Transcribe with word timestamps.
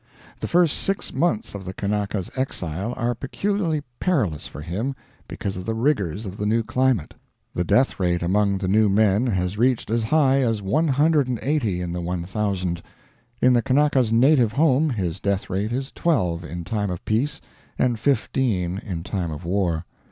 The 0.39 0.47
first 0.47 0.77
six 0.77 1.13
months 1.13 1.53
of 1.53 1.63
the 1.63 1.75
Kanaka's 1.75 2.31
exile 2.35 2.95
are 2.97 3.13
peculiarly 3.13 3.83
perilous 3.99 4.47
for 4.47 4.61
him 4.61 4.95
because 5.27 5.57
of 5.57 5.67
the 5.67 5.75
rigors 5.75 6.25
of 6.25 6.37
the 6.37 6.45
new 6.47 6.63
climate. 6.63 7.13
The 7.53 7.63
death 7.63 7.99
rate 7.99 8.23
among 8.23 8.57
the 8.57 8.67
new 8.67 8.89
men 8.89 9.27
has 9.27 9.59
reached 9.59 9.91
as 9.91 10.05
high 10.05 10.37
as 10.39 10.59
180 10.59 11.81
in 11.81 11.91
the 11.93 12.01
1,000. 12.01 12.81
In 13.43 13.53
the 13.53 13.61
Kanaka's 13.61 14.11
native 14.11 14.53
home 14.53 14.89
his 14.89 15.19
death 15.19 15.51
rate 15.51 15.71
is 15.71 15.91
12 15.91 16.45
in 16.45 16.63
time 16.63 16.89
of 16.89 17.05
peace, 17.05 17.39
and 17.77 17.99
15 17.99 18.81
in 18.83 19.03
time 19.03 19.29
of 19.29 19.45
war. 19.45 19.85